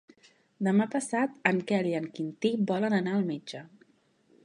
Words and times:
Demà 0.67 0.87
passat 0.95 1.35
en 1.51 1.61
Quel 1.73 1.91
i 1.91 1.95
en 2.01 2.09
Quintí 2.17 2.53
volen 2.73 2.99
anar 3.03 3.17
al 3.19 3.27
metge. 3.33 3.67